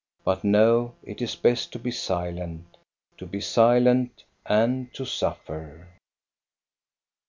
But 0.23 0.43
no, 0.43 0.95
it 1.03 1.21
is 1.21 1.35
best 1.35 1.71
to 1.73 1.77
be 1.77 1.91
silent, 1.91 2.75
to 3.19 3.27
be 3.27 3.39
silent 3.39 4.23
and 4.47 4.91
to 4.95 5.05
suffer. 5.05 5.89